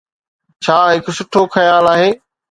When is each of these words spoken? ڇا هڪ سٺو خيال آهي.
ڇا 0.63 0.77
هڪ 0.93 1.05
سٺو 1.17 1.41
خيال 1.55 1.85
آهي. 1.93 2.09